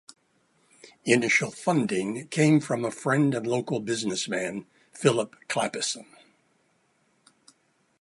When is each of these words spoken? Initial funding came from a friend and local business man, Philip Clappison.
Initial 1.05 1.51
funding 1.51 2.27
came 2.29 2.59
from 2.59 2.83
a 2.83 2.89
friend 2.89 3.35
and 3.35 3.45
local 3.45 3.79
business 3.79 4.27
man, 4.27 4.65
Philip 4.91 5.35
Clappison. 5.47 6.07